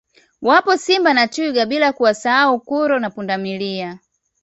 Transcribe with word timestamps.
Wapo 0.41 0.77
Simba 0.77 1.13
na 1.13 1.27
Twiga 1.27 1.65
bila 1.65 1.93
kuwasau 1.93 2.59
kuro 2.59 2.99
na 2.99 3.09
Pundamilia 3.09 3.99